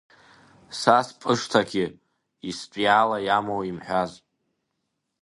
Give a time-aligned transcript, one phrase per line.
[0.79, 1.85] Са спышҭагьы
[2.47, 4.11] устәиала иамоуп имҳәаз!